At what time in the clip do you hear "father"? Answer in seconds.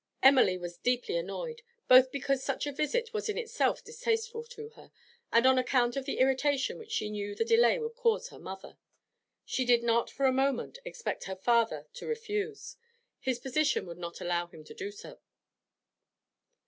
11.35-11.85